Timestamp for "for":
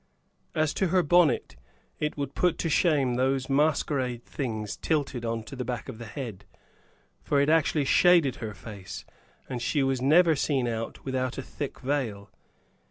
7.21-7.39